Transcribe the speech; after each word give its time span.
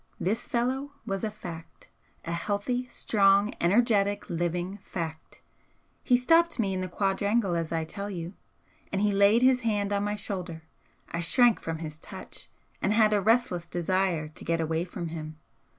This 0.19 0.47
fellow 0.47 0.93
was 1.05 1.23
a 1.23 1.29
Fact, 1.29 1.87
a 2.25 2.31
healthy, 2.31 2.87
strong, 2.87 3.53
energetic, 3.61 4.27
living 4.31 4.79
Fact. 4.79 5.41
He 6.03 6.17
stopped 6.17 6.57
me 6.57 6.73
in 6.73 6.81
the 6.81 6.87
quadrangle 6.87 7.53
as 7.55 7.71
I 7.71 7.85
tell 7.85 8.09
you, 8.09 8.33
and 8.91 9.01
he 9.01 9.11
laid 9.11 9.43
his 9.43 9.61
hand 9.61 9.93
on 9.93 10.03
my 10.03 10.15
shoulder. 10.15 10.63
I 11.11 11.19
shrank 11.21 11.61
from 11.61 11.77
his 11.77 11.99
touch, 11.99 12.49
and 12.81 12.93
had 12.93 13.13
a 13.13 13.21
restless 13.21 13.67
desire 13.67 14.27
to 14.29 14.43
get 14.43 14.59
away 14.59 14.85
from 14.85 15.09
him. 15.09 15.37